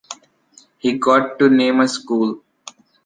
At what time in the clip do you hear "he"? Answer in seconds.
0.79-0.93